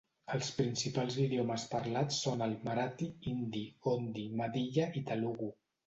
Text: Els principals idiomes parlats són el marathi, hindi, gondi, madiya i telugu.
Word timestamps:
Els 0.35 0.47
principals 0.59 1.17
idiomes 1.25 1.67
parlats 1.75 2.19
són 2.25 2.43
el 2.47 2.57
marathi, 2.71 3.13
hindi, 3.33 3.65
gondi, 3.89 4.29
madiya 4.45 4.93
i 5.03 5.11
telugu. 5.13 5.57